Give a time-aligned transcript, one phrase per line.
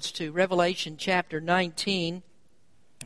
[0.00, 2.22] Bibles to Revelation chapter 19,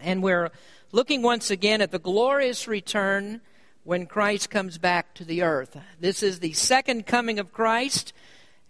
[0.00, 0.52] and we're
[0.92, 3.40] looking once again at the glorious return
[3.82, 5.76] when Christ comes back to the earth.
[5.98, 8.12] This is the second coming of Christ,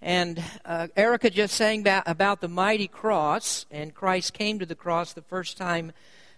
[0.00, 4.74] and uh, Erica just sang about, about the mighty cross, and Christ came to the
[4.74, 5.92] cross the first time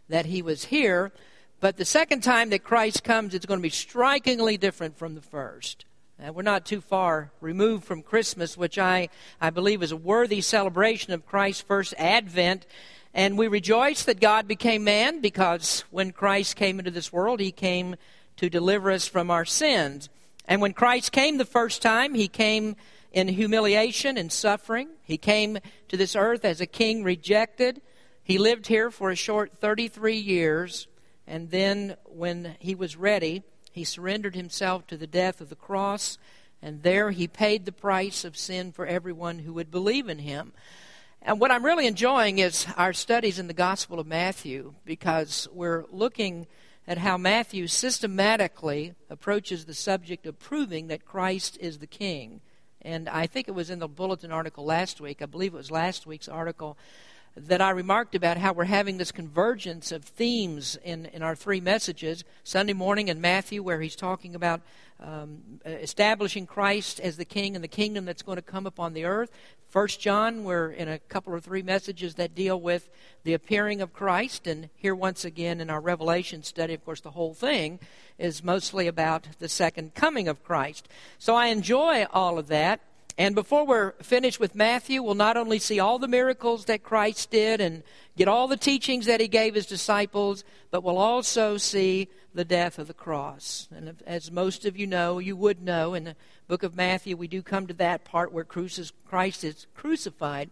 [0.08, 1.12] that he was here.
[1.60, 5.22] But the second time that Christ comes, it's going to be strikingly different from the
[5.22, 5.84] first.
[6.18, 10.40] Uh, we're not too far removed from Christmas, which I, I believe is a worthy
[10.40, 12.64] celebration of Christ's first advent.
[13.12, 17.52] And we rejoice that God became man because when Christ came into this world, he
[17.52, 17.96] came
[18.38, 20.08] to deliver us from our sins.
[20.48, 22.76] And when Christ came the first time, he came
[23.12, 24.88] in humiliation and suffering.
[25.02, 27.82] He came to this earth as a king rejected.
[28.24, 30.86] He lived here for a short 33 years.
[31.26, 33.42] And then, when he was ready,
[33.76, 36.16] he surrendered himself to the death of the cross,
[36.62, 40.54] and there he paid the price of sin for everyone who would believe in him.
[41.20, 45.84] And what I'm really enjoying is our studies in the Gospel of Matthew because we're
[45.90, 46.46] looking
[46.88, 52.40] at how Matthew systematically approaches the subject of proving that Christ is the King.
[52.80, 55.70] And I think it was in the bulletin article last week, I believe it was
[55.70, 56.78] last week's article,
[57.36, 61.60] that I remarked about how we're having this convergence of themes in, in our three
[61.60, 62.24] messages.
[62.44, 64.62] Sunday morning in Matthew, where he's talking about
[64.98, 69.04] um, establishing Christ as the King and the kingdom that's going to come upon the
[69.04, 69.30] earth.
[69.68, 72.88] First John, we're in a couple or three messages that deal with
[73.24, 74.46] the appearing of Christ.
[74.46, 77.80] And here, once again, in our Revelation study, of course, the whole thing
[78.16, 80.88] is mostly about the second coming of Christ.
[81.18, 82.80] So I enjoy all of that.
[83.18, 87.30] And before we're finished with Matthew, we'll not only see all the miracles that Christ
[87.30, 87.82] did and
[88.14, 92.78] get all the teachings that he gave his disciples, but we'll also see the death
[92.78, 93.68] of the cross.
[93.74, 97.26] And as most of you know, you would know, in the book of Matthew, we
[97.26, 98.78] do come to that part where Christ
[99.44, 100.50] is crucified.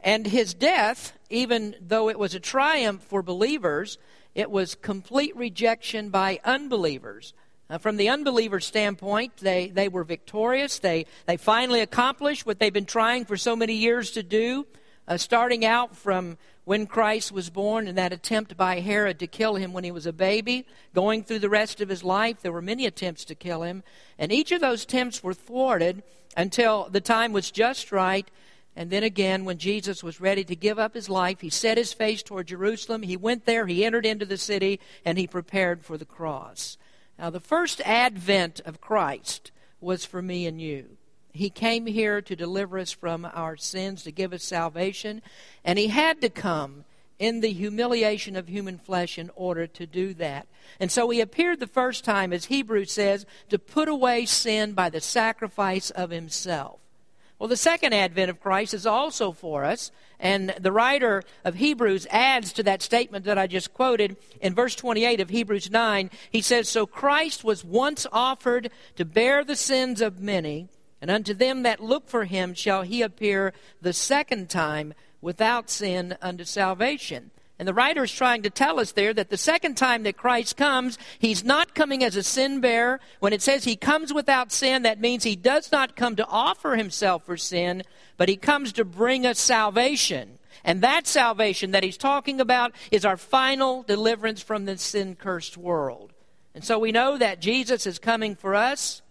[0.00, 3.98] And his death, even though it was a triumph for believers,
[4.34, 7.34] it was complete rejection by unbelievers.
[7.70, 10.80] Uh, from the unbeliever's standpoint, they, they were victorious.
[10.80, 14.66] They, they finally accomplished what they've been trying for so many years to do,
[15.06, 19.54] uh, starting out from when Christ was born and that attempt by Herod to kill
[19.54, 22.42] him when he was a baby, going through the rest of his life.
[22.42, 23.84] There were many attempts to kill him,
[24.18, 26.02] and each of those attempts were thwarted
[26.36, 28.28] until the time was just right.
[28.74, 31.92] And then again, when Jesus was ready to give up his life, he set his
[31.92, 33.02] face toward Jerusalem.
[33.02, 36.76] He went there, he entered into the city, and he prepared for the cross.
[37.20, 40.96] Now, the first advent of Christ was for me and you.
[41.34, 45.20] He came here to deliver us from our sins, to give us salvation,
[45.62, 46.86] and He had to come
[47.18, 50.46] in the humiliation of human flesh in order to do that.
[50.80, 54.88] And so He appeared the first time, as Hebrews says, to put away sin by
[54.88, 56.80] the sacrifice of Himself.
[57.40, 62.06] Well, the second advent of Christ is also for us, and the writer of Hebrews
[62.10, 66.10] adds to that statement that I just quoted in verse 28 of Hebrews 9.
[66.30, 70.68] He says, So Christ was once offered to bear the sins of many,
[71.00, 76.18] and unto them that look for him shall he appear the second time without sin
[76.20, 77.30] unto salvation.
[77.60, 80.56] And the writer is trying to tell us there that the second time that Christ
[80.56, 83.00] comes, he's not coming as a sin bearer.
[83.18, 86.74] When it says he comes without sin, that means he does not come to offer
[86.74, 87.82] himself for sin,
[88.16, 90.38] but he comes to bring us salvation.
[90.64, 95.58] And that salvation that he's talking about is our final deliverance from the sin cursed
[95.58, 96.14] world.
[96.54, 99.02] And so we know that Jesus is coming for us.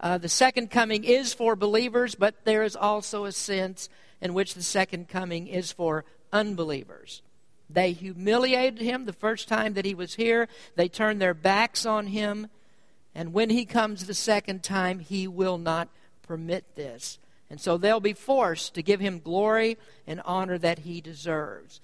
[0.00, 3.90] Uh, the second coming is for believers, but there is also a sense
[4.22, 7.20] in which the second coming is for unbelievers.
[7.72, 10.48] They humiliated him the first time that he was here.
[10.76, 12.48] They turned their backs on him.
[13.14, 15.88] And when he comes the second time, he will not
[16.22, 17.18] permit this.
[17.50, 21.80] And so they'll be forced to give him glory and honor that he deserves.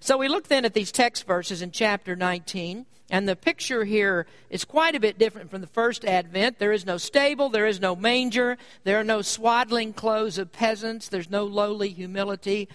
[0.00, 4.26] So we look then at these text verses in chapter 19, and the picture here
[4.50, 6.58] is quite a bit different from the first advent.
[6.58, 11.08] There is no stable, there is no manger, there are no swaddling clothes of peasants,
[11.08, 12.68] there's no lowly humility.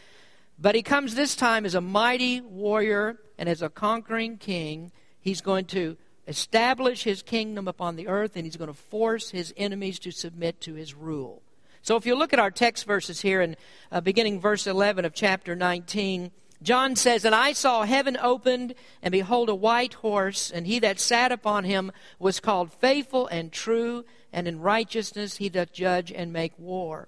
[0.59, 4.91] But he comes this time as a mighty warrior and as a conquering king.
[5.19, 5.97] He's going to
[6.27, 10.59] establish his kingdom upon the earth and he's going to force his enemies to submit
[10.61, 11.41] to his rule.
[11.81, 13.55] So if you look at our text verses here in
[13.91, 19.11] uh, beginning verse 11 of chapter 19, John says, And I saw heaven opened, and
[19.11, 24.05] behold, a white horse, and he that sat upon him was called faithful and true,
[24.33, 27.07] and in righteousness he doth judge and make war.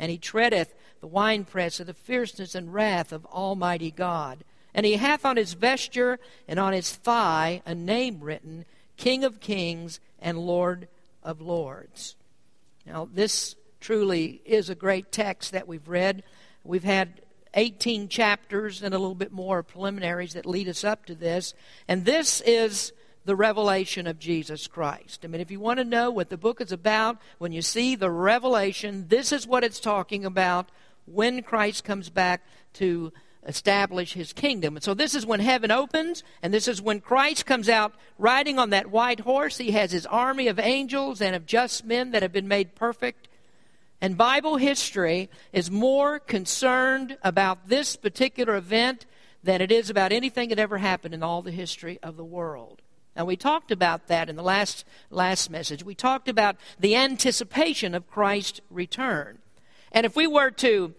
[0.00, 4.42] And he treadeth the winepress of the fierceness and wrath of Almighty God.
[4.74, 6.18] And he hath on his vesture
[6.48, 8.64] and on his thigh a name written,
[8.96, 10.88] King of Kings and Lord
[11.22, 12.16] of Lords.
[12.86, 16.22] Now, this truly is a great text that we've read.
[16.64, 17.20] We've had
[17.54, 21.52] 18 chapters and a little bit more preliminaries that lead us up to this.
[21.88, 22.92] And this is
[23.30, 25.20] the revelation of Jesus Christ.
[25.22, 27.94] I mean, if you want to know what the book is about, when you see
[27.94, 30.68] the revelation, this is what it's talking about
[31.06, 33.12] when Christ comes back to
[33.46, 34.74] establish his kingdom.
[34.74, 38.58] And so this is when heaven opens, and this is when Christ comes out riding
[38.58, 39.58] on that white horse.
[39.58, 43.28] He has his army of angels and of just men that have been made perfect.
[44.00, 49.06] And Bible history is more concerned about this particular event
[49.44, 52.82] than it is about anything that ever happened in all the history of the world.
[53.16, 55.84] And we talked about that in the last, last message.
[55.84, 59.38] We talked about the anticipation of Christ's return.
[59.92, 60.94] And if we were to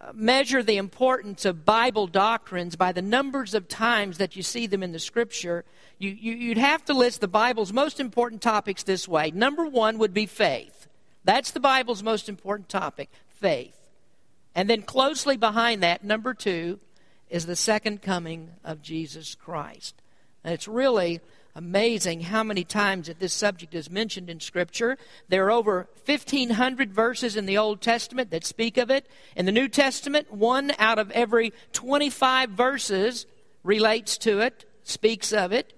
[0.00, 4.66] uh, measure the importance of Bible doctrines by the numbers of times that you see
[4.66, 5.64] them in the Scripture,
[5.98, 9.30] you, you, you'd have to list the Bible's most important topics this way.
[9.32, 10.86] Number one would be faith.
[11.24, 13.76] That's the Bible's most important topic faith.
[14.54, 16.78] And then closely behind that, number two,
[17.30, 20.01] is the second coming of Jesus Christ.
[20.44, 21.20] And it's really
[21.54, 24.96] amazing how many times that this subject is mentioned in Scripture.
[25.28, 29.06] There are over 1,500 verses in the Old Testament that speak of it.
[29.36, 33.26] In the New Testament, one out of every 25 verses
[33.62, 35.74] relates to it, speaks of it.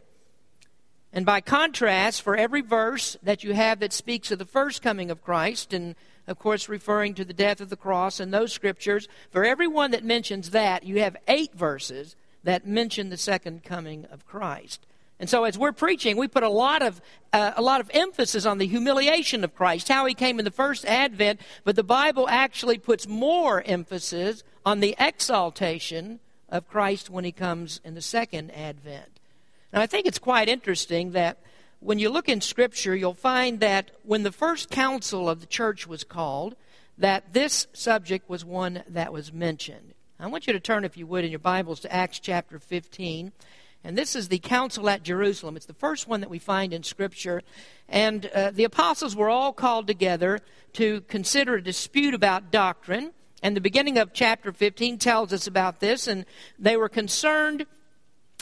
[1.13, 5.11] And by contrast, for every verse that you have that speaks of the first coming
[5.11, 5.95] of Christ, and
[6.27, 9.91] of course referring to the death of the cross and those scriptures, for every one
[9.93, 14.87] that mentions that, you have eight verses that mention the second coming of Christ.
[15.19, 17.01] And so, as we're preaching, we put a lot of
[17.33, 20.51] uh, a lot of emphasis on the humiliation of Christ, how he came in the
[20.51, 21.41] first advent.
[21.65, 27.81] But the Bible actually puts more emphasis on the exaltation of Christ when he comes
[27.85, 29.21] in the second advent.
[29.73, 31.39] Now, I think it's quite interesting that
[31.81, 35.87] when you look in Scripture, you'll find that when the first council of the church
[35.87, 36.57] was called,
[36.99, 39.94] that this subject was one that was mentioned.
[40.25, 43.31] I want you to turn, if you would, in your Bibles to Acts chapter 15.
[43.85, 45.55] And this is the council at Jerusalem.
[45.55, 47.43] It's the first one that we find in Scripture.
[47.91, 50.41] And uh, the apostles were all called together
[50.73, 53.13] to consider a dispute about doctrine.
[53.43, 56.07] And the beginning of chapter 15 tells us about this.
[56.07, 56.25] And
[56.59, 57.67] they were concerned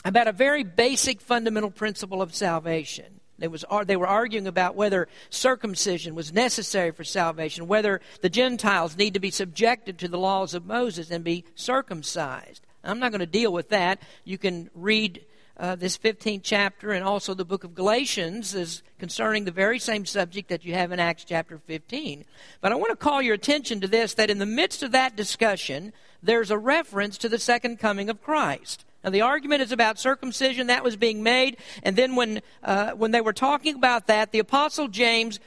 [0.05, 3.19] about a very basic fundamental principle of salvation.
[3.43, 8.95] They, was, they were arguing about whether circumcision was necessary for salvation, whether the Gentiles
[8.95, 12.65] need to be subjected to the laws of Moses and be circumcised.
[12.85, 14.01] I'm not going to deal with that.
[14.23, 15.25] You can read
[15.57, 20.05] uh, this 15th chapter and also the book of Galatians is concerning the very same
[20.05, 22.23] subject that you have in Acts chapter 15.
[22.61, 25.17] But I want to call your attention to this that in the midst of that
[25.17, 25.91] discussion,
[26.21, 28.85] there's a reference to the second coming of Christ.
[29.03, 33.11] Now, the argument is about circumcision that was being made, and then when uh, when
[33.11, 35.39] they were talking about that, the apostle James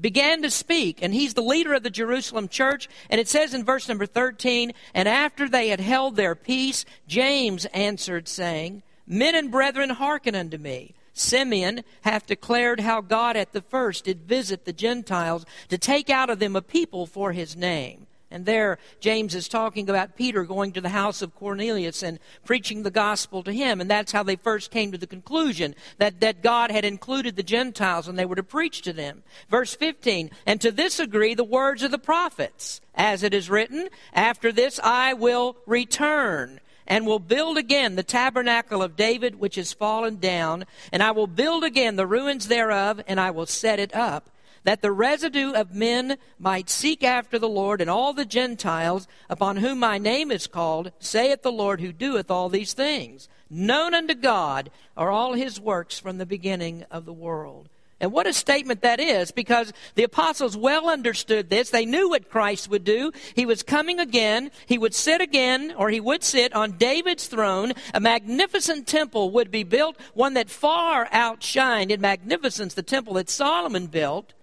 [0.00, 2.88] began to speak, and he's the leader of the Jerusalem church.
[3.08, 7.64] And it says in verse number 13, And after they had held their peace, James
[7.66, 10.94] answered, saying, Men and brethren, hearken unto me.
[11.12, 16.28] Simeon hath declared how God at the first did visit the Gentiles to take out
[16.28, 18.05] of them a people for his name.
[18.30, 22.82] And there, James is talking about Peter going to the house of Cornelius and preaching
[22.82, 23.80] the gospel to him.
[23.80, 27.44] And that's how they first came to the conclusion that, that God had included the
[27.44, 29.22] Gentiles and they were to preach to them.
[29.48, 33.88] Verse 15, and to this agree the words of the prophets, as it is written,
[34.12, 39.72] After this I will return and will build again the tabernacle of David which is
[39.72, 43.94] fallen down, and I will build again the ruins thereof, and I will set it
[43.94, 44.30] up
[44.66, 49.58] that the residue of men might seek after the Lord, and all the Gentiles upon
[49.58, 53.28] whom my name is called, saith the Lord who doeth all these things.
[53.48, 57.68] Known unto God are all his works from the beginning of the world.
[58.00, 61.70] And what a statement that is, because the apostles well understood this.
[61.70, 63.12] They knew what Christ would do.
[63.36, 64.50] He was coming again.
[64.66, 67.72] He would sit again, or he would sit on David's throne.
[67.94, 73.30] A magnificent temple would be built, one that far outshined in magnificence the temple that
[73.30, 74.34] Solomon built.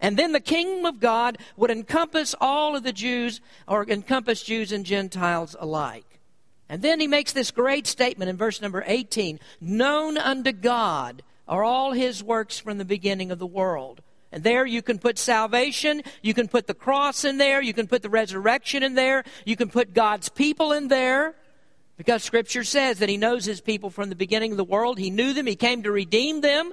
[0.00, 4.70] And then the kingdom of God would encompass all of the Jews, or encompass Jews
[4.70, 6.20] and Gentiles alike.
[6.68, 11.64] And then he makes this great statement in verse number 18 Known unto God are
[11.64, 14.02] all his works from the beginning of the world.
[14.30, 17.86] And there you can put salvation, you can put the cross in there, you can
[17.86, 21.34] put the resurrection in there, you can put God's people in there.
[21.96, 24.98] Because Scripture says that He knows His people from the beginning of the world.
[24.98, 26.72] He knew them, He came to redeem them.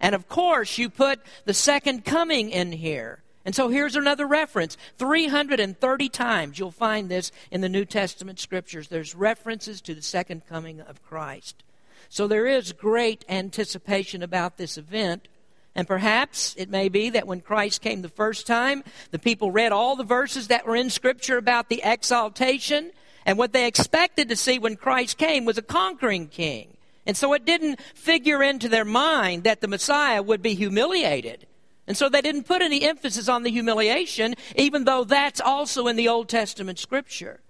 [0.00, 3.22] And of course, you put the second coming in here.
[3.44, 4.76] And so here's another reference.
[4.98, 8.88] 330 times you'll find this in the New Testament scriptures.
[8.88, 11.62] There's references to the second coming of Christ.
[12.08, 15.28] So there is great anticipation about this event.
[15.76, 19.72] And perhaps it may be that when Christ came the first time, the people read
[19.72, 22.90] all the verses that were in Scripture about the exaltation.
[23.24, 26.75] And what they expected to see when Christ came was a conquering king.
[27.06, 31.46] And so it didn't figure into their mind that the Messiah would be humiliated.
[31.86, 35.96] And so they didn't put any emphasis on the humiliation, even though that's also in
[35.96, 37.40] the Old Testament scripture.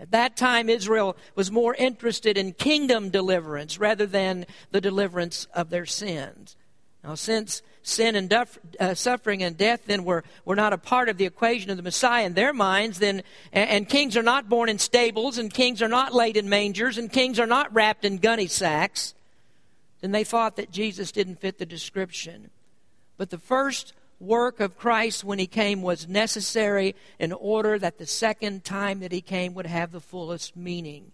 [0.00, 5.70] At that time, Israel was more interested in kingdom deliverance rather than the deliverance of
[5.70, 6.56] their sins.
[7.04, 11.18] Now, since sin and uh, suffering and death then were, were not a part of
[11.18, 14.70] the equation of the Messiah in their minds, then, and, and kings are not born
[14.70, 18.16] in stables, and kings are not laid in mangers, and kings are not wrapped in
[18.16, 19.12] gunny sacks,
[20.00, 22.50] then they thought that Jesus didn't fit the description.
[23.18, 28.06] But the first work of Christ when he came was necessary in order that the
[28.06, 31.12] second time that he came would have the fullest meaning.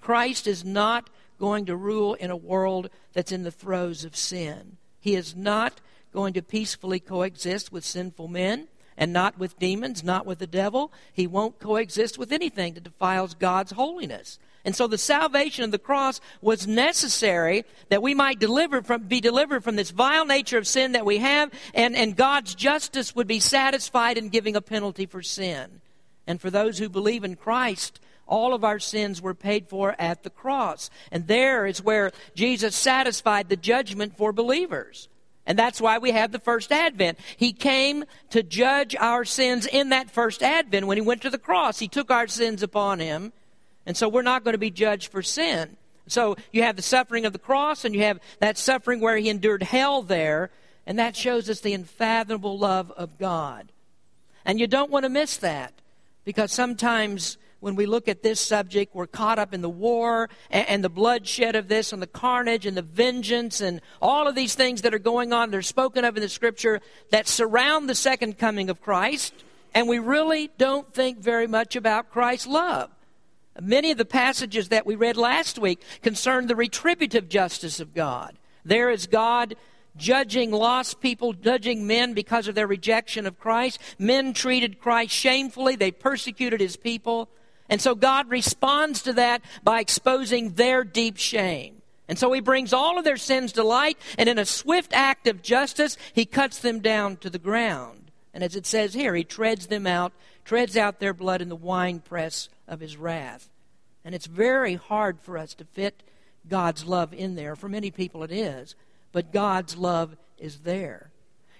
[0.00, 4.78] Christ is not going to rule in a world that's in the throes of sin.
[5.06, 5.80] He is not
[6.12, 10.92] going to peacefully coexist with sinful men and not with demons, not with the devil.
[11.12, 14.40] He won't coexist with anything that defiles God's holiness.
[14.64, 19.20] And so the salvation of the cross was necessary that we might deliver from, be
[19.20, 23.28] delivered from this vile nature of sin that we have, and, and God's justice would
[23.28, 25.82] be satisfied in giving a penalty for sin.
[26.26, 30.22] And for those who believe in Christ, all of our sins were paid for at
[30.22, 30.90] the cross.
[31.12, 35.08] And there is where Jesus satisfied the judgment for believers.
[35.46, 37.18] And that's why we have the first advent.
[37.36, 40.88] He came to judge our sins in that first advent.
[40.88, 43.32] When he went to the cross, he took our sins upon him.
[43.86, 45.76] And so we're not going to be judged for sin.
[46.08, 49.28] So you have the suffering of the cross, and you have that suffering where he
[49.28, 50.50] endured hell there.
[50.84, 53.70] And that shows us the unfathomable love of God.
[54.44, 55.72] And you don't want to miss that
[56.24, 60.68] because sometimes when we look at this subject, we're caught up in the war and,
[60.68, 64.54] and, the bloodshed of this and the carnage and the vengeance and all of these
[64.54, 65.50] things that are going on.
[65.50, 69.32] They're spoken of in the scripture that surround the second coming of Christ.
[69.74, 72.90] And we really don't think very much about Christ's love.
[73.60, 78.38] Many of the passages that we read last week concern the retributive justice of God.
[78.64, 79.54] There is God
[79.96, 83.80] judging lost people, judging men because of their rejection of Christ.
[83.98, 87.30] Men treated Christ shamefully, they persecuted his people.
[87.68, 91.82] And so God responds to that by exposing their deep shame.
[92.08, 95.26] And so he brings all of their sins to light, and in a swift act
[95.26, 98.12] of justice, he cuts them down to the ground.
[98.32, 100.12] And as it says here, he treads them out,
[100.44, 103.48] treads out their blood in the winepress of his wrath.
[104.04, 106.04] And it's very hard for us to fit
[106.48, 107.56] God's love in there.
[107.56, 108.76] For many people, it is.
[109.10, 111.10] But God's love is there.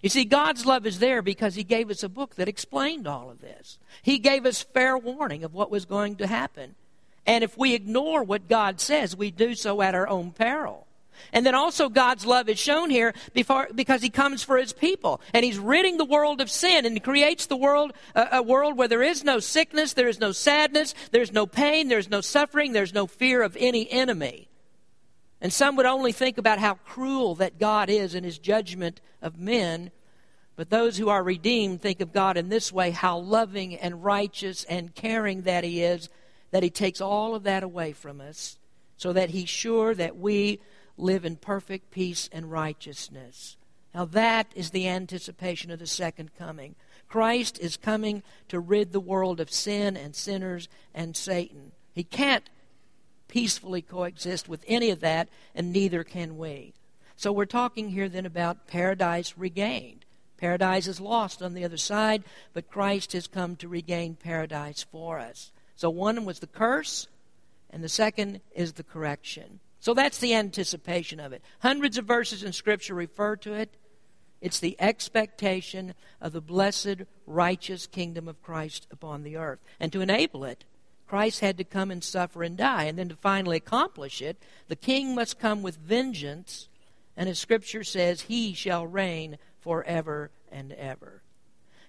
[0.06, 3.28] You see, God's love is there because He gave us a book that explained all
[3.28, 3.76] of this.
[4.02, 6.76] He gave us fair warning of what was going to happen.
[7.26, 10.86] And if we ignore what God says, we do so at our own peril.
[11.32, 15.20] And then also, God's love is shown here before, because He comes for His people.
[15.34, 19.02] And He's ridding the world of sin and creates the world, a world where there
[19.02, 23.08] is no sickness, there is no sadness, there's no pain, there's no suffering, there's no
[23.08, 24.46] fear of any enemy.
[25.40, 29.36] And some would only think about how cruel that God is in his judgment of
[29.36, 29.90] men.
[30.56, 34.64] But those who are redeemed think of God in this way how loving and righteous
[34.64, 36.08] and caring that he is,
[36.50, 38.58] that he takes all of that away from us,
[38.96, 40.60] so that he's sure that we
[40.96, 43.58] live in perfect peace and righteousness.
[43.94, 46.74] Now, that is the anticipation of the second coming.
[47.06, 51.72] Christ is coming to rid the world of sin and sinners and Satan.
[51.92, 52.48] He can't
[53.28, 56.72] peacefully coexist with any of that, and neither can we.
[57.16, 60.05] So we're talking here then about paradise regained.
[60.36, 65.18] Paradise is lost on the other side, but Christ has come to regain paradise for
[65.18, 65.50] us.
[65.76, 67.08] So one was the curse,
[67.70, 69.60] and the second is the correction.
[69.80, 71.42] So that's the anticipation of it.
[71.60, 73.76] Hundreds of verses in Scripture refer to it.
[74.40, 79.60] It's the expectation of the blessed, righteous kingdom of Christ upon the earth.
[79.80, 80.64] And to enable it,
[81.06, 82.84] Christ had to come and suffer and die.
[82.84, 84.36] And then to finally accomplish it,
[84.68, 86.68] the king must come with vengeance.
[87.16, 91.22] And as Scripture says, he shall reign forever and ever.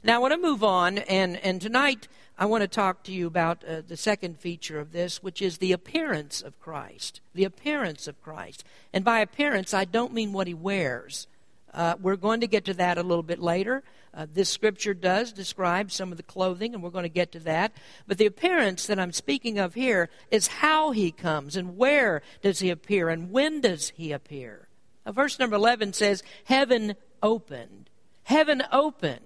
[0.04, 3.28] Now, I want to move on, and, and tonight I want to talk to you
[3.28, 7.22] about uh, the second feature of this, which is the appearance of Christ.
[7.36, 8.64] The appearance of Christ.
[8.92, 11.28] And by appearance, I don't mean what he wears.
[11.72, 13.84] Uh, we're going to get to that a little bit later.
[14.12, 17.40] Uh, this scripture does describe some of the clothing, and we're going to get to
[17.42, 17.74] that.
[18.08, 22.58] But the appearance that I'm speaking of here is how he comes, and where does
[22.58, 24.68] he appear, and when does he appear.
[25.08, 27.90] Uh, verse number 11 says, Heaven opened.
[28.24, 29.22] Heaven opened.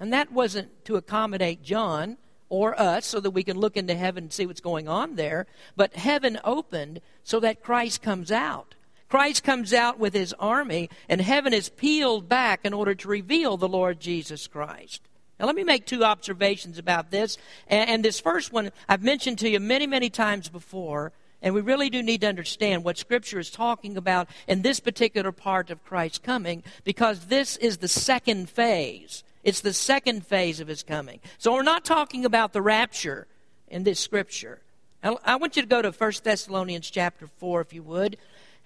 [0.00, 2.16] And that wasn't to accommodate John
[2.48, 5.46] or us so that we can look into heaven and see what's going on there,
[5.76, 8.74] but heaven opened so that Christ comes out.
[9.08, 13.56] Christ comes out with his army, and heaven is peeled back in order to reveal
[13.56, 15.02] the Lord Jesus Christ.
[15.38, 17.38] Now, let me make two observations about this.
[17.68, 21.90] And, this first one I've mentioned to you many, many times before, and we really
[21.90, 26.18] do need to understand what Scripture is talking about in this particular part of Christ's
[26.18, 29.24] coming, because this is the second phase.
[29.44, 31.20] It's the second phase of his coming.
[31.38, 33.26] So we're not talking about the rapture
[33.68, 34.60] in this Scripture.
[35.02, 38.16] I want you to go to 1 Thessalonians chapter 4, if you would.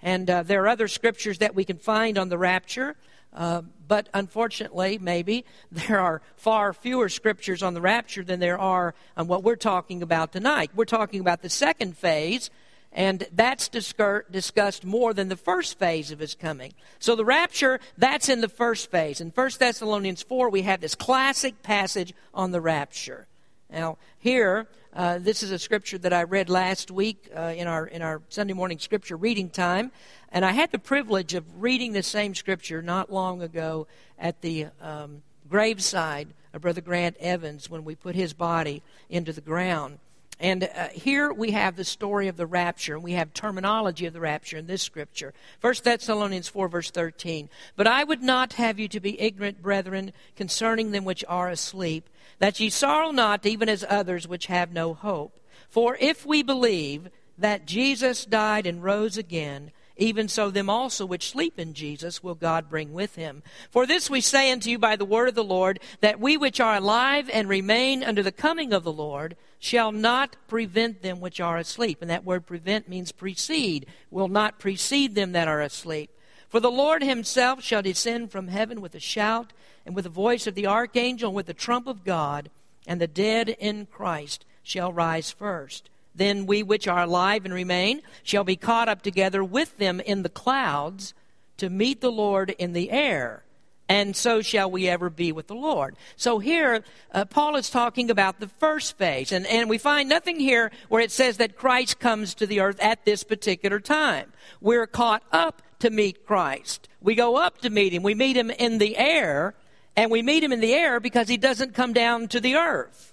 [0.01, 2.95] And uh, there are other scriptures that we can find on the rapture.
[3.33, 8.93] Uh, but unfortunately, maybe, there are far fewer scriptures on the rapture than there are
[9.15, 10.71] on what we're talking about tonight.
[10.75, 12.49] We're talking about the second phase,
[12.93, 16.73] and that's discussed more than the first phase of his coming.
[16.99, 19.19] So the rapture, that's in the first phase.
[19.19, 23.25] In 1 Thessalonians 4, we have this classic passage on the rapture.
[23.71, 27.87] Now, here, uh, this is a scripture that I read last week uh, in, our,
[27.87, 29.91] in our Sunday morning scripture reading time.
[30.31, 33.87] And I had the privilege of reading the same scripture not long ago
[34.19, 39.41] at the um, graveside of Brother Grant Evans when we put his body into the
[39.41, 39.97] ground.
[40.39, 44.13] And uh, here we have the story of the rapture, and we have terminology of
[44.13, 45.33] the rapture in this scripture.
[45.61, 47.49] 1 Thessalonians 4, verse 13.
[47.75, 52.09] But I would not have you to be ignorant, brethren, concerning them which are asleep
[52.39, 55.39] that ye sorrow not even as others which have no hope.
[55.69, 61.29] For if we believe that Jesus died and rose again, even so them also which
[61.29, 63.43] sleep in Jesus will God bring with him.
[63.69, 66.59] For this we say unto you by the word of the Lord, that we which
[66.59, 71.39] are alive and remain unto the coming of the Lord shall not prevent them which
[71.39, 71.99] are asleep.
[72.01, 76.09] And that word prevent means precede, will not precede them that are asleep.
[76.49, 79.53] For the Lord himself shall descend from heaven with a shout,
[79.85, 82.49] and with the voice of the archangel, and with the trump of God,
[82.85, 85.89] and the dead in Christ shall rise first.
[86.15, 90.23] Then we which are alive and remain shall be caught up together with them in
[90.23, 91.13] the clouds
[91.57, 93.43] to meet the Lord in the air.
[93.89, 95.95] And so shall we ever be with the Lord.
[96.15, 99.31] So here, uh, Paul is talking about the first phase.
[99.31, 102.79] And, and we find nothing here where it says that Christ comes to the earth
[102.79, 104.31] at this particular time.
[104.61, 106.87] We're caught up to meet Christ.
[107.01, 108.03] We go up to meet him.
[108.03, 109.53] We meet him in the air
[109.95, 113.12] and we meet him in the air because he doesn't come down to the earth.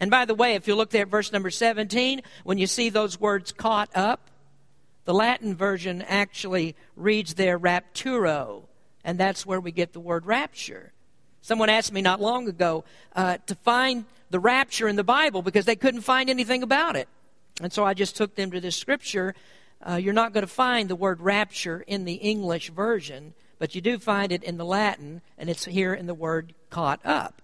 [0.00, 2.88] And by the way, if you look there at verse number 17, when you see
[2.88, 4.30] those words caught up,
[5.04, 8.62] the Latin version actually reads there rapturo,
[9.04, 10.92] and that's where we get the word rapture.
[11.42, 12.84] Someone asked me not long ago
[13.14, 17.08] uh, to find the rapture in the Bible because they couldn't find anything about it.
[17.62, 19.34] And so I just took them to this scripture.
[19.86, 23.82] Uh, you're not going to find the word rapture in the English version but you
[23.82, 27.42] do find it in the Latin, and it's here in the word caught up.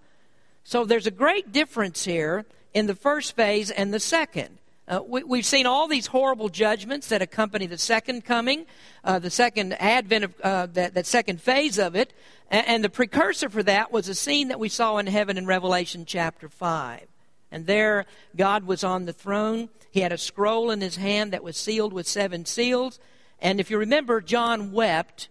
[0.67, 4.57] So there's a great difference here in the first phase and the second.
[4.85, 8.65] Uh, we, have seen all these horrible judgments that accompany the second coming,
[9.05, 12.11] uh, the second advent of uh, that, that, second phase of it,
[12.51, 15.45] and, and, the precursor for that was a scene that we saw in heaven in
[15.45, 17.07] Revelation chapter 5.
[17.49, 19.69] And there, God was on the throne.
[19.91, 22.99] He had a scroll in his hand that was sealed with seven seals.
[23.39, 25.29] And if you remember, John wept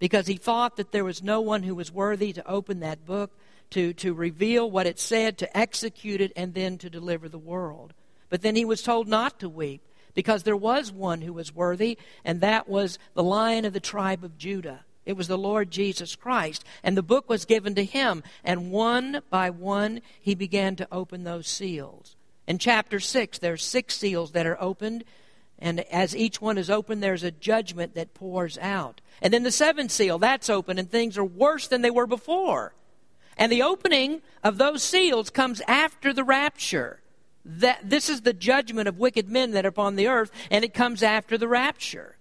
[0.00, 3.30] because he thought that there was no one who was worthy to open that book,
[3.72, 7.92] to, to reveal what it said, to execute it, and then to deliver the world.
[8.28, 9.82] But then he was told not to weep
[10.14, 14.24] because there was one who was worthy, and that was the lion of the tribe
[14.24, 14.84] of Judah.
[15.04, 16.64] It was the Lord Jesus Christ.
[16.82, 18.22] And the book was given to him.
[18.44, 22.14] And one by one, he began to open those seals.
[22.46, 25.04] In chapter 6, there are six seals that are opened.
[25.58, 29.00] And as each one is opened, there's a judgment that pours out.
[29.20, 32.74] And then the seventh seal, that's open, and things are worse than they were before.
[33.36, 37.00] And the opening of those seals comes after the rapture.
[37.44, 40.74] That, this is the judgment of wicked men that are upon the earth, and it
[40.74, 42.16] comes after the rapture.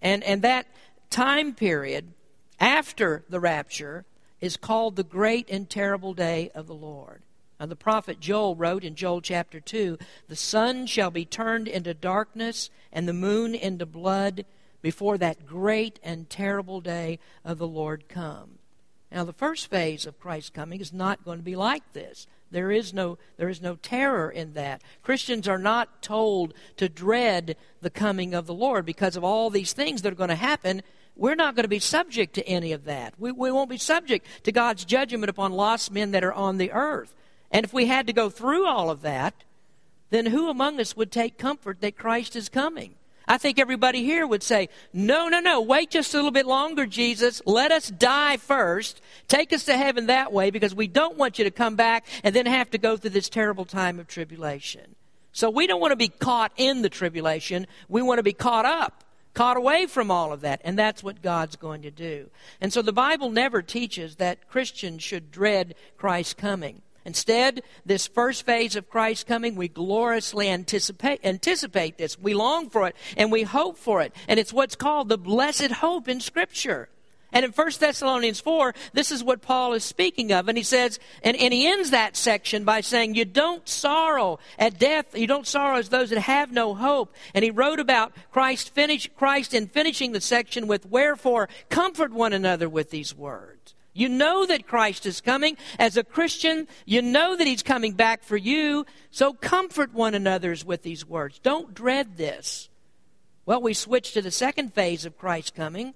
[0.00, 0.66] And, and that
[1.10, 2.12] time period
[2.60, 4.04] after the rapture
[4.40, 7.22] is called the great and terrible day of the Lord.
[7.58, 11.92] Now, the prophet Joel wrote in Joel chapter 2 The sun shall be turned into
[11.92, 14.46] darkness, and the moon into blood
[14.80, 18.59] before that great and terrible day of the Lord come.
[19.12, 22.26] Now, the first phase of Christ's coming is not going to be like this.
[22.50, 24.82] There is no there is no terror in that.
[25.02, 29.72] Christians are not told to dread the coming of the Lord because of all these
[29.72, 30.82] things that are going to happen.
[31.16, 33.14] We're not going to be subject to any of that.
[33.18, 36.72] We, we won't be subject to God's judgment upon lost men that are on the
[36.72, 37.14] earth.
[37.50, 39.34] And if we had to go through all of that,
[40.10, 42.94] then who among us would take comfort that Christ is coming?
[43.30, 46.84] I think everybody here would say, No, no, no, wait just a little bit longer,
[46.84, 47.40] Jesus.
[47.46, 49.00] Let us die first.
[49.28, 52.34] Take us to heaven that way because we don't want you to come back and
[52.34, 54.96] then have to go through this terrible time of tribulation.
[55.30, 57.68] So we don't want to be caught in the tribulation.
[57.88, 60.60] We want to be caught up, caught away from all of that.
[60.64, 62.30] And that's what God's going to do.
[62.60, 66.82] And so the Bible never teaches that Christians should dread Christ's coming.
[67.04, 72.18] Instead, this first phase of Christ's coming, we gloriously anticipate, anticipate this.
[72.18, 74.14] We long for it and we hope for it.
[74.28, 76.88] And it's what's called the blessed hope in Scripture.
[77.32, 80.48] And in 1 Thessalonians 4, this is what Paul is speaking of.
[80.48, 84.78] And he says, and, and he ends that section by saying, You don't sorrow at
[84.78, 87.14] death, you don't sorrow as those that have no hope.
[87.34, 92.32] And he wrote about Christ, finish, Christ in finishing the section with, Wherefore, comfort one
[92.32, 93.74] another with these words.
[93.92, 95.56] You know that Christ is coming.
[95.78, 98.86] As a Christian, you know that He's coming back for you.
[99.10, 101.38] So comfort one another's with these words.
[101.40, 102.68] Don't dread this.
[103.46, 105.94] Well, we switch to the second phase of Christ's coming,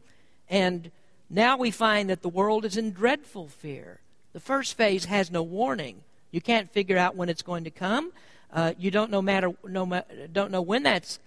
[0.48, 0.90] and
[1.30, 4.00] now we find that the world is in dreadful fear.
[4.33, 6.02] The first phase has no warning.
[6.33, 8.12] You can't figure out when it's going to come.
[8.52, 10.02] Uh, you don't know matter no
[10.33, 11.20] don't know when that's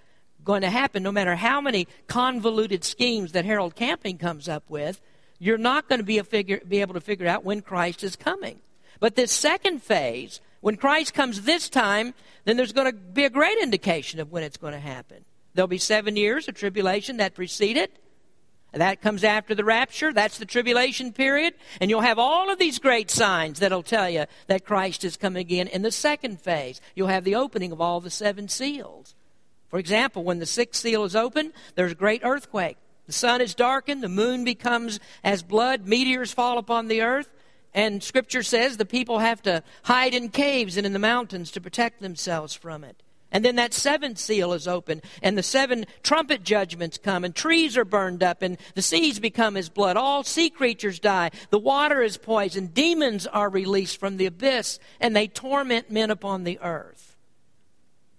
[0.43, 1.03] going to happen.
[1.03, 4.99] No matter how many convoluted schemes that Harold Camping comes up with,
[5.39, 8.59] you're not going to be, figure, be able to figure out when Christ is coming.
[8.99, 12.13] But this second phase, when Christ comes this time,
[12.45, 15.23] then there's going to be a great indication of when it's going to happen.
[15.53, 17.97] There'll be seven years of tribulation that precede it.
[18.73, 20.13] That comes after the rapture.
[20.13, 21.55] That's the tribulation period.
[21.81, 25.41] And you'll have all of these great signs that'll tell you that Christ is coming
[25.41, 26.81] again in the second phase.
[26.93, 29.15] You'll have the opening of all the seven seals.
[29.69, 32.77] For example, when the sixth seal is open, there's a great earthquake.
[33.07, 37.29] The sun is darkened, the moon becomes as blood, meteors fall upon the earth,
[37.73, 41.61] and Scripture says the people have to hide in caves and in the mountains to
[41.61, 43.01] protect themselves from it.
[43.31, 47.77] And then that seventh seal is opened, and the seven trumpet judgments come, and trees
[47.77, 49.97] are burned up, and the seas become as blood.
[49.97, 51.31] All sea creatures die.
[51.49, 52.73] The water is poisoned.
[52.73, 57.17] Demons are released from the abyss, and they torment men upon the earth.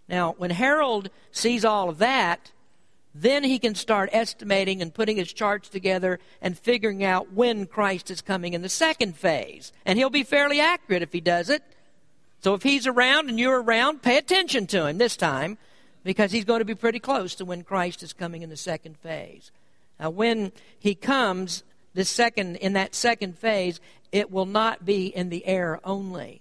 [0.09, 2.53] Now, when Harold sees all of that,
[3.14, 8.11] then he can start estimating and putting his charts together and figuring out when Christ
[8.11, 9.73] is coming in the second phase.
[9.85, 11.62] And he'll be fairly accurate if he does it.
[12.40, 15.59] So if he's around and you're around, pay attention to him this time
[16.05, 18.97] because he's going to be pretty close to when Christ is coming in the second
[18.99, 19.51] phase.
[19.99, 23.81] Now, when he comes, the second in that second phase,
[24.12, 26.40] it will not be in the air only.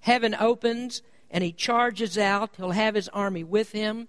[0.00, 2.50] Heaven opens and he charges out.
[2.56, 4.08] He'll have his army with him,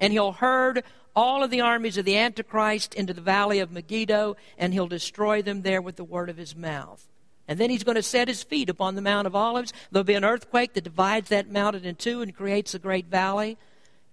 [0.00, 0.82] and he'll herd
[1.14, 5.42] all of the armies of the Antichrist into the valley of Megiddo, and he'll destroy
[5.42, 7.06] them there with the word of his mouth.
[7.46, 9.72] And then he's going to set his feet upon the Mount of Olives.
[9.90, 13.58] There'll be an earthquake that divides that mountain in two and creates a great valley.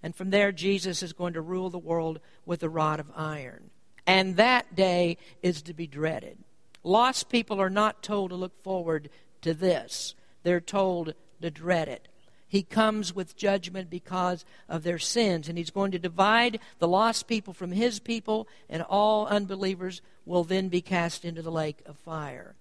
[0.02, 3.70] And from there, Jesus is going to rule the world with a rod of iron.
[4.06, 6.38] And that day is to be dreaded.
[6.82, 9.08] Lost people are not told to look forward
[9.42, 12.08] to this, they're told to dread it.
[12.48, 17.28] He comes with judgment because of their sins, and He's going to divide the lost
[17.28, 21.96] people from His people, and all unbelievers will then be cast into the lake of
[21.98, 22.54] fire.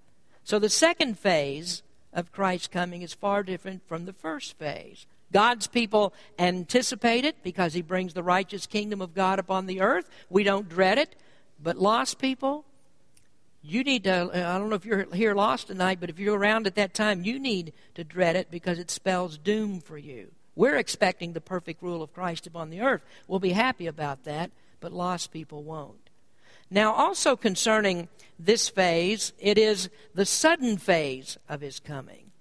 [0.44, 5.06] So the second phase of Christ's coming is far different from the first phase.
[5.32, 10.10] God's people anticipate it because He brings the righteous kingdom of God upon the earth.
[10.30, 11.16] We don't dread it.
[11.62, 12.66] But lost people,
[13.68, 16.68] you need to, I don't know if you're here lost tonight, but if you're around
[16.68, 20.32] at that time, you need to dread it because it spells doom for you.
[20.56, 23.02] We're expecting the perfect rule of Christ upon the earth.
[23.28, 26.10] We'll be happy about that, but lost people won't.
[26.70, 32.32] Now, also concerning this phase, it is the sudden phase of his coming.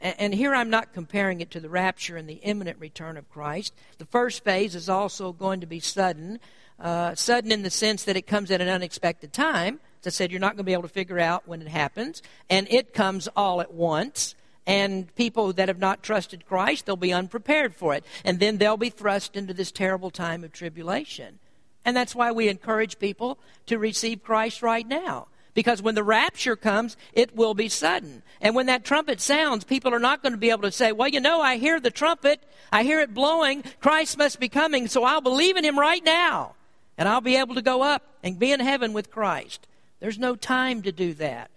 [0.00, 3.72] And here I'm not comparing it to the rapture and the imminent return of Christ.
[3.96, 6.40] The first phase is also going to be sudden,
[6.78, 9.80] uh, sudden in the sense that it comes at an unexpected time.
[10.06, 12.22] I said, you're not going to be able to figure out when it happens.
[12.48, 14.34] And it comes all at once.
[14.66, 18.04] And people that have not trusted Christ, they'll be unprepared for it.
[18.24, 21.38] And then they'll be thrust into this terrible time of tribulation.
[21.84, 25.26] And that's why we encourage people to receive Christ right now.
[25.52, 28.22] Because when the rapture comes, it will be sudden.
[28.40, 31.08] And when that trumpet sounds, people are not going to be able to say, well,
[31.08, 32.42] you know, I hear the trumpet.
[32.72, 33.62] I hear it blowing.
[33.80, 36.54] Christ must be coming, so I'll believe in him right now.
[36.98, 39.66] And I'll be able to go up and be in heaven with Christ.
[40.04, 41.50] There's no time to do that.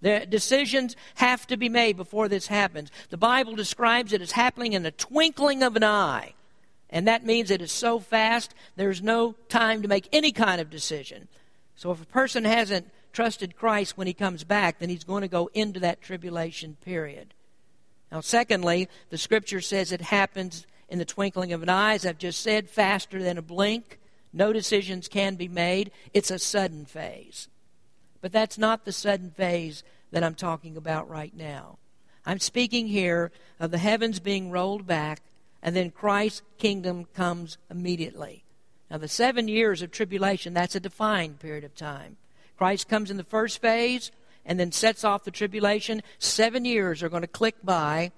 [0.00, 2.90] The decisions have to be made before this happens.
[3.10, 6.34] The Bible describes it as happening in the twinkling of an eye.
[6.90, 10.68] And that means it is so fast, there's no time to make any kind of
[10.68, 11.28] decision.
[11.76, 15.28] So if a person hasn't trusted Christ when he comes back, then he's going to
[15.28, 17.34] go into that tribulation period.
[18.10, 22.18] Now, secondly, the scripture says it happens in the twinkling of an eye, as I've
[22.18, 24.00] just said, faster than a blink.
[24.32, 25.92] No decisions can be made.
[26.12, 27.46] It's a sudden phase.
[28.22, 31.76] But that's not the sudden phase that I'm talking about right now.
[32.24, 35.20] I'm speaking here of the heavens being rolled back
[35.62, 38.44] and then Christ's kingdom comes immediately.
[38.90, 42.16] Now, the seven years of tribulation, that's a defined period of time.
[42.56, 44.10] Christ comes in the first phase
[44.44, 46.02] and then sets off the tribulation.
[46.18, 48.10] Seven years are going to click by.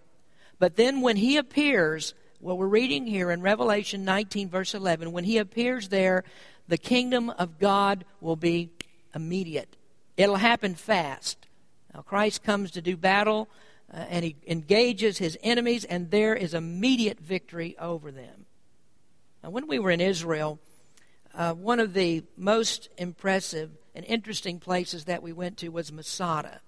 [0.59, 5.25] But then when he appears, what we're reading here in Revelation 19, verse 11, when
[5.25, 6.25] he appears there,
[6.67, 8.71] the kingdom of God will be
[9.15, 9.77] immediate.
[10.17, 11.47] It'll happen fast.
[11.93, 13.49] Now, Christ comes to do battle
[13.93, 18.47] uh, and he engages his enemies, and there is immediate victory over them.
[19.43, 20.59] Now, when we were in Israel,
[21.35, 26.61] uh, one of the most impressive and interesting places that we went to was Masada.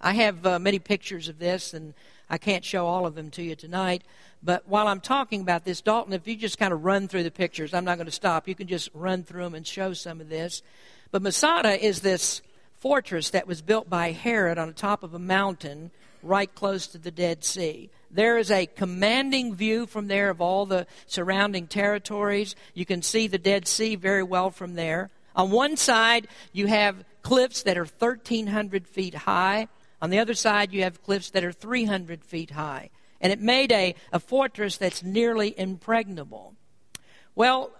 [0.00, 1.94] I have uh, many pictures of this, and
[2.28, 4.02] I can't show all of them to you tonight.
[4.42, 7.30] But while I'm talking about this, Dalton, if you just kind of run through the
[7.30, 8.46] pictures, I'm not going to stop.
[8.46, 10.62] You can just run through them and show some of this.
[11.10, 12.42] But Masada is this
[12.84, 15.90] fortress that was built by Herod on the top of a mountain
[16.22, 17.88] right close to the Dead Sea.
[18.10, 22.54] There is a commanding view from there of all the surrounding territories.
[22.74, 25.08] You can see the Dead Sea very well from there.
[25.34, 29.68] On one side, you have cliffs that are 1,300 feet high.
[30.02, 32.90] On the other side, you have cliffs that are 300 feet high.
[33.18, 36.54] And it made a, a fortress that's nearly impregnable.
[37.34, 37.70] Well,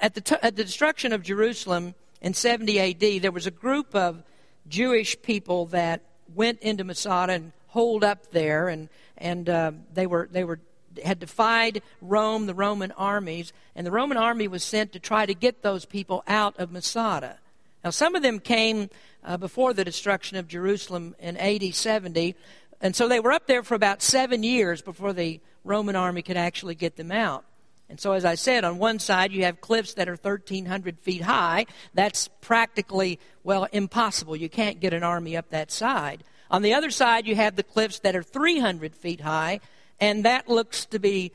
[0.00, 3.96] at the, t- at the destruction of Jerusalem in 70 AD, there was a group
[3.96, 4.22] of
[4.68, 6.02] Jewish people that
[6.34, 10.60] went into Masada and holed up there, and and uh, they were they were
[11.04, 15.34] had defied Rome, the Roman armies, and the Roman army was sent to try to
[15.34, 17.38] get those people out of Masada.
[17.82, 18.90] Now, some of them came
[19.24, 22.34] uh, before the destruction of Jerusalem in AD 70,
[22.80, 26.36] and so they were up there for about seven years before the Roman army could
[26.36, 27.44] actually get them out.
[27.94, 31.22] And so, as I said, on one side you have cliffs that are 1,300 feet
[31.22, 31.66] high.
[31.94, 34.34] That's practically, well, impossible.
[34.34, 36.24] You can't get an army up that side.
[36.50, 39.60] On the other side, you have the cliffs that are 300 feet high,
[40.00, 41.30] and that looks to be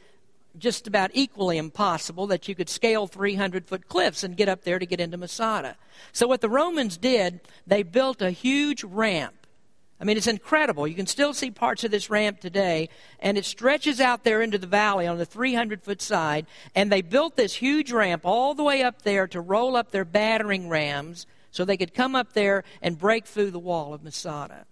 [0.57, 4.79] just about equally impossible that you could scale 300 foot cliffs and get up there
[4.79, 5.77] to get into Masada.
[6.11, 9.38] So, what the Romans did, they built a huge ramp.
[10.01, 10.87] I mean, it's incredible.
[10.87, 12.87] You can still see parts of this ramp today,
[13.19, 16.45] and it stretches out there into the valley on the 300 foot side.
[16.73, 20.05] And they built this huge ramp all the way up there to roll up their
[20.05, 24.65] battering rams so they could come up there and break through the wall of Masada.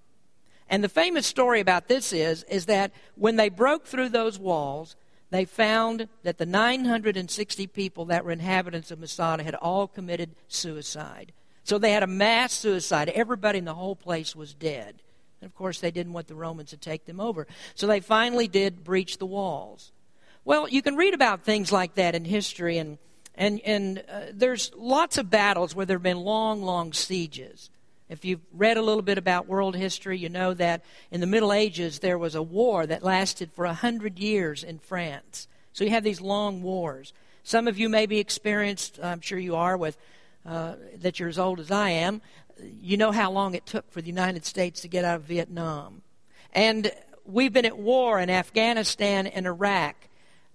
[0.70, 4.96] And the famous story about this is, is that when they broke through those walls,
[5.30, 11.34] they found that the 960 people that were inhabitants of Masada had all committed suicide.
[11.64, 13.10] So they had a mass suicide.
[13.10, 15.02] Everybody in the whole place was dead.
[15.42, 17.48] And of course, they didn't want the Romans to take them over.
[17.76, 19.92] So they finally did breach the walls.
[20.46, 22.98] Well, you can read about things like that in history, and,
[23.36, 27.70] and, and uh, there's lots of battles where there have been long, long sieges.
[28.10, 31.52] If you've read a little bit about world history, you know that in the Middle
[31.52, 35.50] Ages there was a war that lasted for a hundred years in France.
[35.74, 37.12] So you have these long wars.
[37.44, 39.98] Some of you may be experienced, I'm sure you are, with
[40.46, 42.22] uh, that you're as old as I am.
[42.62, 46.02] You know how long it took for the United States to get out of Vietnam.
[46.54, 46.92] And
[47.26, 49.96] we've been at war in Afghanistan and Iraq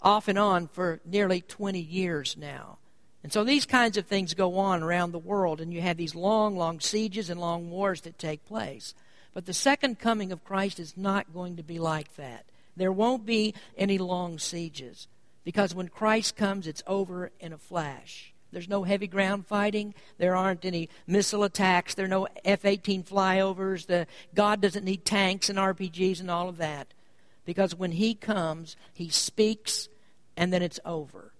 [0.00, 2.78] off and on for nearly 20 years now.
[3.22, 6.14] And so these kinds of things go on around the world, and you have these
[6.14, 8.94] long, long sieges and long wars that take place.
[9.32, 12.46] But the second coming of Christ is not going to be like that.
[12.76, 15.06] There won't be any long sieges,
[15.44, 18.31] because when Christ comes, it's over in a flash.
[18.52, 19.94] There's no heavy ground fighting.
[20.18, 21.94] There aren't any missile attacks.
[21.94, 23.86] There are no F 18 flyovers.
[23.86, 26.88] The, God doesn't need tanks and RPGs and all of that.
[27.44, 29.88] Because when He comes, He speaks,
[30.36, 31.32] and then it's over.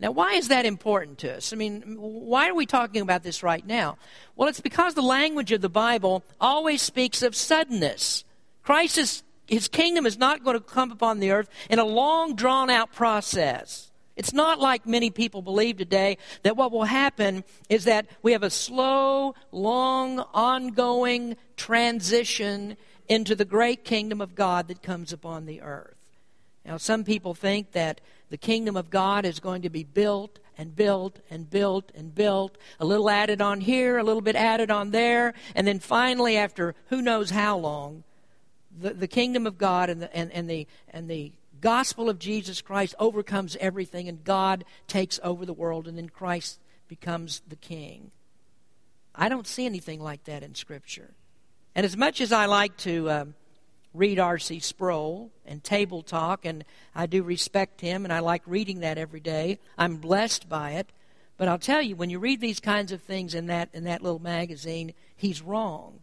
[0.00, 1.52] Now, why is that important to us?
[1.52, 3.96] I mean, why are we talking about this right now?
[4.34, 8.24] Well, it's because the language of the Bible always speaks of suddenness.
[8.64, 12.34] Christ is, his kingdom is not going to come upon the earth in a long,
[12.34, 13.92] drawn out process.
[14.16, 18.44] It's not like many people believe today that what will happen is that we have
[18.44, 22.76] a slow, long, ongoing transition
[23.08, 25.96] into the great kingdom of God that comes upon the earth.
[26.64, 28.00] Now, some people think that
[28.30, 32.56] the kingdom of God is going to be built and built and built and built,
[32.80, 36.74] a little added on here, a little bit added on there, and then finally, after
[36.88, 38.04] who knows how long,
[38.80, 41.32] the, the kingdom of God and the, and, and, the, and the
[41.64, 46.60] gospel of Jesus Christ overcomes everything, and God takes over the world, and then Christ
[46.88, 48.10] becomes the king.
[49.14, 51.14] I don't see anything like that in Scripture.
[51.74, 53.34] And as much as I like to um,
[53.94, 54.60] read R.C.
[54.60, 59.20] Sproul and Table Talk, and I do respect him, and I like reading that every
[59.20, 60.92] day, I'm blessed by it.
[61.38, 64.02] But I'll tell you, when you read these kinds of things in that, in that
[64.02, 66.00] little magazine, he's wrong.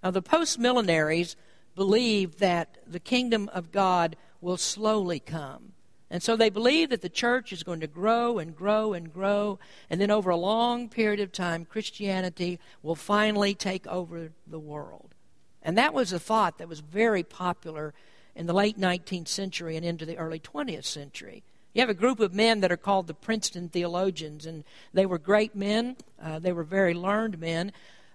[0.00, 1.34] Now, the post millenaries
[1.74, 5.72] believe that the kingdom of God will slowly come.
[6.10, 9.58] And so they believe that the church is going to grow and grow and grow,
[9.88, 15.14] and then over a long period of time, Christianity will finally take over the world.
[15.62, 17.94] And that was a thought that was very popular
[18.34, 21.44] in the late 19th century and into the early 20th century.
[21.72, 25.18] You have a group of men that are called the Princeton theologians, and they were
[25.18, 25.96] great men.
[26.22, 27.72] Uh, they were very learned men,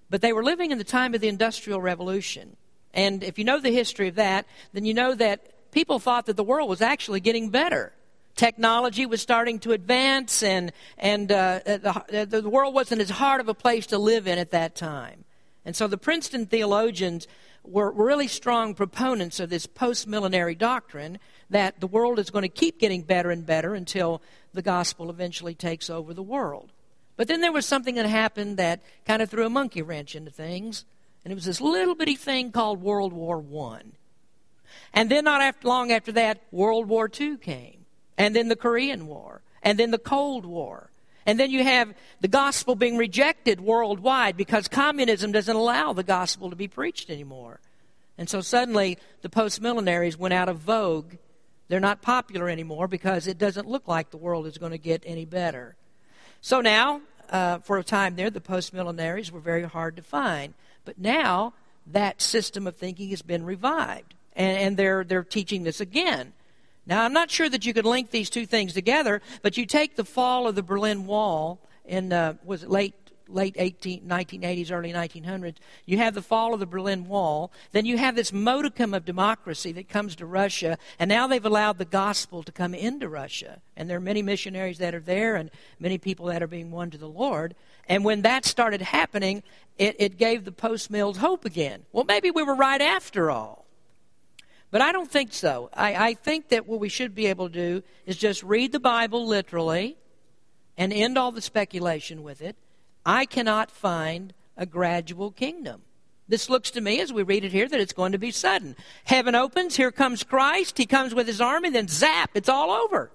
[0.08, 2.58] but they were living in the time of the Industrial Revolution.
[2.94, 6.36] And if you know the history of that, then you know that people thought that
[6.36, 7.94] the world was actually getting better.
[8.36, 13.48] Technology was starting to advance, and, and uh, the, the world wasn't as hard of
[13.48, 15.24] a place to live in at that time.
[15.66, 17.28] And so the Princeton theologians
[17.64, 21.20] were really strong proponents of this post millenary doctrine
[21.52, 24.20] that the world is going to keep getting better and better until
[24.56, 26.72] the gospel eventually takes over the world.
[27.18, 30.32] But then there was something that happened that kind of threw a monkey wrench into
[30.32, 30.86] things,
[31.24, 33.92] and it was this little bitty thing called World War One.
[34.94, 37.86] And then, not after, long after that, World War II came.
[38.18, 39.42] And then the Korean War.
[39.62, 40.90] And then the Cold War.
[41.26, 46.50] And then you have the gospel being rejected worldwide because communism doesn't allow the gospel
[46.50, 47.60] to be preached anymore.
[48.18, 51.16] And so suddenly the post millenaries went out of vogue.
[51.68, 55.04] They're not popular anymore because it doesn't look like the world is going to get
[55.06, 55.76] any better.
[56.40, 60.54] So now, uh, for a time there, the post millenaries were very hard to find.
[60.86, 61.54] But now
[61.86, 66.32] that system of thinking has been revived and, and they're, they're teaching this again.
[66.86, 69.98] Now, I'm not sure that you could link these two things together, but you take
[69.98, 72.94] the fall of the Berlin Wall in, uh, was it late
[73.30, 77.52] late 18, 1980s, early 1900s, you have the fall of the Berlin Wall.
[77.72, 81.78] Then you have this modicum of democracy that comes to Russia, and now they've allowed
[81.78, 83.62] the gospel to come into Russia.
[83.76, 86.90] And there are many missionaries that are there and many people that are being won
[86.92, 87.56] to the Lord.
[87.88, 89.44] And when that started happening,
[89.78, 91.84] it, it gave the post mills hope again.
[91.92, 93.67] Well, maybe we were right after all.
[94.70, 95.70] But I don't think so.
[95.74, 98.80] I, I think that what we should be able to do is just read the
[98.80, 99.98] Bible literally
[100.78, 102.56] and end all the speculation with it.
[103.06, 105.84] I cannot find a gradual kingdom.
[106.28, 108.76] This looks to me, as we read it here, that it's going to be sudden.
[109.06, 113.12] Heaven opens, here comes Christ, he comes with his army, then zap, it's all over.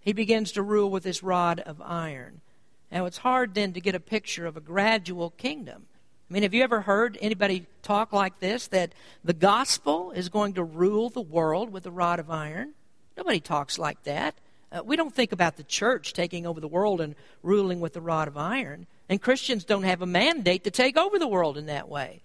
[0.00, 2.40] He begins to rule with his rod of iron.
[2.90, 5.86] Now, it's hard then to get a picture of a gradual kingdom.
[6.28, 10.54] I mean, have you ever heard anybody talk like this that the gospel is going
[10.54, 12.74] to rule the world with a rod of iron?
[13.16, 14.34] Nobody talks like that.
[14.72, 18.00] Uh, we don't think about the church taking over the world and ruling with a
[18.00, 18.88] rod of iron.
[19.08, 22.22] And Christians don't have a mandate to take over the world in that way.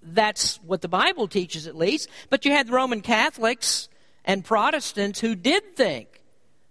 [0.00, 2.08] That's what the Bible teaches, at least.
[2.30, 3.88] But you had Roman Catholics
[4.24, 6.22] and Protestants who did think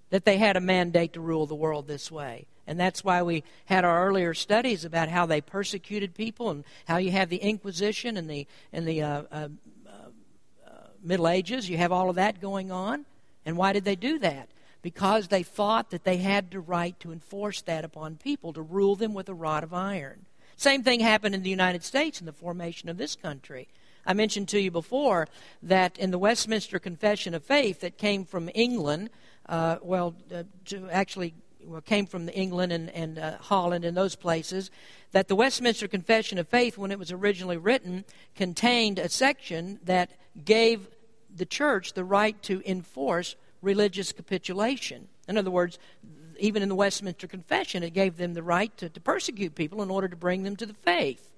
[0.09, 2.45] that they had a mandate to rule the world this way.
[2.67, 6.97] And that's why we had our earlier studies about how they persecuted people and how
[6.97, 9.47] you have the Inquisition and the, and the uh, uh,
[9.85, 10.69] uh,
[11.03, 11.69] Middle Ages.
[11.69, 13.05] You have all of that going on.
[13.45, 14.49] And why did they do that?
[14.81, 18.95] Because they thought that they had the right to enforce that upon people, to rule
[18.95, 20.25] them with a rod of iron.
[20.55, 23.67] Same thing happened in the United States in the formation of this country.
[24.05, 25.27] I mentioned to you before
[25.61, 29.09] that in the Westminster Confession of Faith that came from England,
[29.47, 31.33] uh, well, uh, to actually
[31.85, 34.71] came from England and, and uh, Holland and those places,
[35.11, 40.11] that the Westminster Confession of Faith, when it was originally written, contained a section that
[40.43, 40.87] gave
[41.33, 45.07] the church the right to enforce religious capitulation.
[45.27, 45.77] In other words,
[46.39, 49.91] even in the Westminster Confession, it gave them the right to, to persecute people in
[49.91, 51.31] order to bring them to the faith.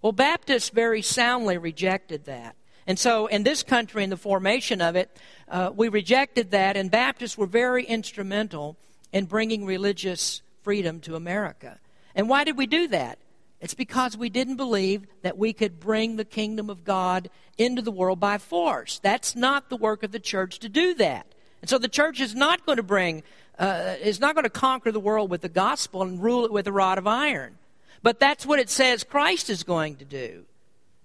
[0.00, 2.56] Well, Baptists very soundly rejected that.
[2.86, 5.14] And so, in this country, in the formation of it,
[5.48, 8.78] uh, we rejected that, and Baptists were very instrumental
[9.12, 11.78] in bringing religious freedom to America.
[12.14, 13.18] And why did we do that?
[13.60, 17.90] It's because we didn't believe that we could bring the kingdom of God into the
[17.90, 19.00] world by force.
[19.02, 21.26] That's not the work of the church to do that.
[21.60, 23.24] And so the church is not going to bring,
[23.58, 26.68] uh, is not going to conquer the world with the gospel and rule it with
[26.68, 27.58] a rod of iron.
[28.00, 30.44] But that's what it says Christ is going to do.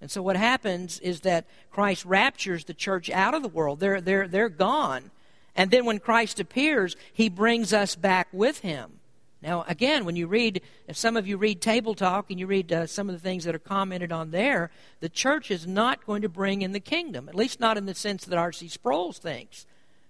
[0.00, 3.80] And so what happens is that Christ raptures the church out of the world.
[3.80, 5.10] They're, they're, they're gone.
[5.56, 9.00] And then when Christ appears, he brings us back with him.
[9.44, 12.72] Now, again, when you read, if some of you read Table Talk and you read
[12.72, 16.22] uh, some of the things that are commented on there, the church is not going
[16.22, 18.68] to bring in the kingdom, at least not in the sense that R.C.
[18.68, 19.66] Sproul thinks.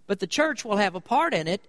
[0.07, 1.63] But the church will have a part in it,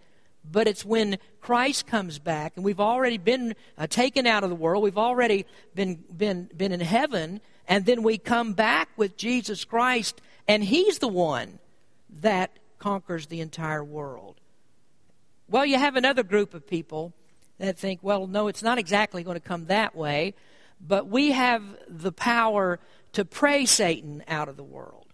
[0.49, 4.55] but it's when Christ comes back, and we've already been uh, taken out of the
[4.55, 9.65] world, we've already been, been, been in heaven, and then we come back with Jesus
[9.65, 11.57] Christ, and He's the one
[12.21, 12.51] that
[12.85, 14.39] conquers the entire world.
[15.49, 17.13] Well, you have another group of people
[17.57, 20.35] that think, well, no, it's not exactly going to come that way,
[20.79, 22.79] but we have the power
[23.13, 25.07] to pray Satan out of the world.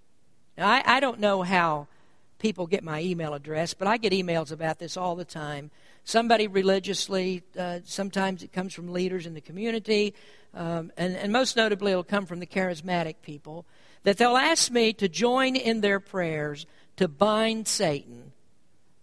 [0.58, 1.88] Now, I, I don't know how
[2.40, 5.72] people get my email address, but I get emails about this all the time.
[6.04, 10.14] Somebody religiously, uh, sometimes it comes from leaders in the community,
[10.54, 13.66] um, and, and most notably, it'll come from the charismatic people,
[14.04, 16.66] that they'll ask me to join in their prayers
[17.02, 18.32] to bind Satan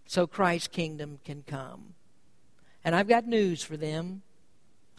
[0.05, 1.95] so Christ's kingdom can come.
[2.83, 4.21] And I've got news for them.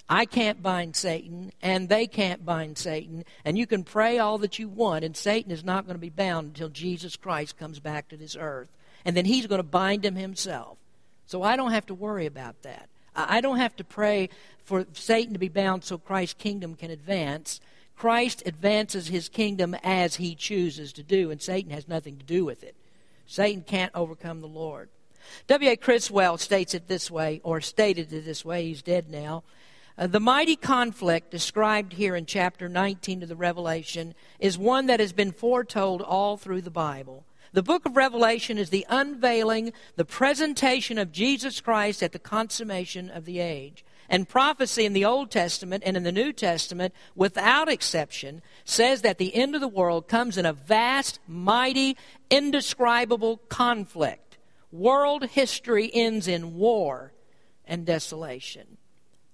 [0.06, 3.24] I can't bind Satan, and they can't bind Satan.
[3.42, 6.10] And you can pray all that you want, and Satan is not going to be
[6.10, 8.68] bound until Jesus Christ comes back to this earth.
[9.04, 10.76] And then he's going to bind him himself.
[11.26, 12.90] So I don't have to worry about that.
[13.16, 14.28] I don't have to pray
[14.62, 17.62] for Satan to be bound so Christ's kingdom can advance.
[17.96, 22.44] Christ advances his kingdom as he chooses to do, and Satan has nothing to do
[22.44, 22.76] with it.
[23.30, 24.88] Satan can't overcome the Lord.
[25.46, 25.76] W.A.
[25.76, 29.44] Criswell states it this way, or stated it this way, he's dead now.
[29.96, 34.98] Uh, the mighty conflict described here in chapter 19 of the Revelation is one that
[34.98, 37.24] has been foretold all through the Bible.
[37.52, 43.10] The book of Revelation is the unveiling, the presentation of Jesus Christ at the consummation
[43.10, 43.84] of the age.
[44.10, 49.18] And prophecy in the Old Testament and in the New Testament, without exception, says that
[49.18, 51.96] the end of the world comes in a vast, mighty,
[52.28, 54.36] indescribable conflict.
[54.72, 57.12] World history ends in war
[57.64, 58.78] and desolation.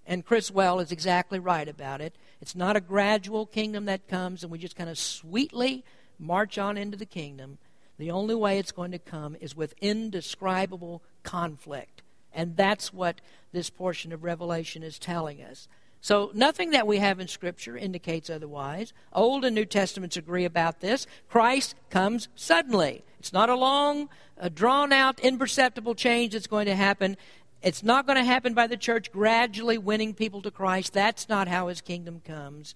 [0.07, 2.15] And Criswell is exactly right about it.
[2.43, 5.85] It's not a gradual kingdom that comes and we just kind of sweetly
[6.19, 7.57] march on into the kingdom.
[7.99, 11.96] The only way it's going to come is with indescribable conflict.
[12.37, 13.21] And that's what
[13.51, 15.67] this portion of Revelation is telling us.
[16.03, 18.93] So, nothing that we have in Scripture indicates otherwise.
[19.13, 21.07] Old and New Testaments agree about this.
[21.29, 23.03] Christ comes suddenly.
[23.19, 27.17] It's not a long, a drawn out, imperceptible change that's going to happen.
[27.63, 30.93] It's not going to happen by the church gradually winning people to Christ.
[30.93, 32.75] That's not how his kingdom comes.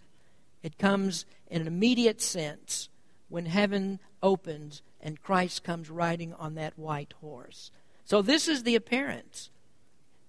[0.63, 2.89] It comes in an immediate sense
[3.29, 7.71] when heaven opens and Christ comes riding on that white horse.
[8.11, 9.51] So this is the appearance.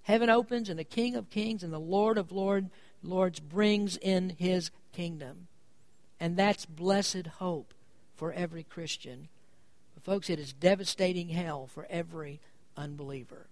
[0.04, 2.70] Heaven opens and the King of Kings and the Lord of Lord,
[3.02, 5.48] Lords brings in his kingdom.
[6.20, 7.74] And that's blessed hope
[8.16, 9.30] for every Christian.
[9.96, 12.40] But folks, it is devastating hell for every
[12.78, 13.48] unbeliever.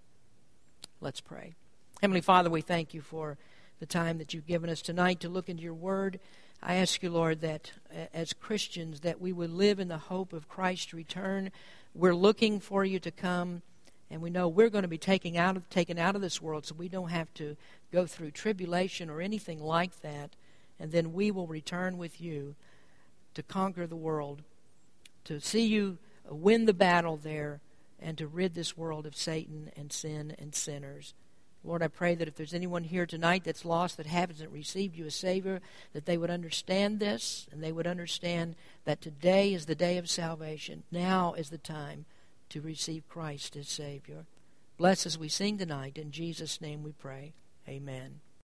[1.02, 1.56] Let's pray.
[2.00, 3.36] Heavenly Father, we thank you for
[3.80, 6.20] the time that you've given us tonight to look into your word.
[6.62, 7.72] I ask you, Lord, that
[8.14, 11.50] as Christians that we would live in the hope of Christ's return.
[11.96, 13.64] We're looking for you to come,
[14.12, 16.66] and we know we're going to be taken out of taken out of this world,
[16.66, 17.56] so we don't have to
[17.92, 20.32] go through tribulation or anything like that.
[20.80, 22.56] And then we will return with you
[23.34, 24.42] to conquer the world,
[25.26, 25.98] to see you
[26.30, 27.60] win the battle there
[28.00, 31.14] and to rid this world of Satan and sin and sinners.
[31.64, 35.06] Lord, I pray that if there's anyone here tonight that's lost, that hasn't received you
[35.06, 35.60] as Savior,
[35.92, 38.56] that they would understand this and they would understand
[38.86, 40.84] that today is the day of salvation.
[40.90, 42.06] Now is the time
[42.50, 44.26] to receive Christ as Savior.
[44.78, 45.98] Bless as we sing tonight.
[45.98, 47.34] In Jesus' name we pray.
[47.68, 48.22] Amen.